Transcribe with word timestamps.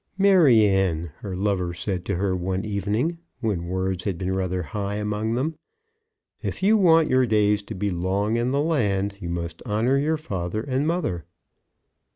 "Maryanne," 0.17 1.11
her 1.19 1.35
lover 1.35 1.75
said 1.75 2.05
to 2.05 2.15
her 2.15 2.35
one 2.35 2.65
evening, 2.65 3.19
when 3.39 3.67
words 3.67 4.03
had 4.03 4.17
been 4.17 4.33
rather 4.33 4.63
high 4.63 4.95
among 4.95 5.35
them, 5.35 5.59
"if 6.41 6.63
you 6.63 6.75
want 6.75 7.07
your 7.07 7.27
days 7.27 7.61
to 7.61 7.75
be 7.75 7.91
long 7.91 8.35
in 8.35 8.49
the 8.49 8.61
land, 8.63 9.15
you 9.19 9.29
must 9.29 9.61
honour 9.61 9.99
your 9.99 10.17
father 10.17 10.61
and 10.63 10.87
mother." 10.87 11.25